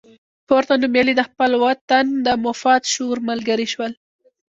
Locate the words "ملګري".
3.29-3.67